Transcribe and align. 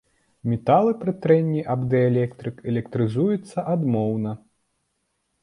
Металы 0.51 0.93
пры 1.01 1.13
трэнні 1.25 1.61
аб 1.73 1.83
дыэлектрык 1.91 2.65
электрызуюцца 2.73 3.67
адмоўна. 3.75 4.31